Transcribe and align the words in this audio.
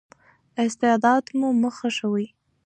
استعداد 0.63 1.25
مو 1.39 1.49
مه 1.61 1.69
خښوئ. 1.77 2.27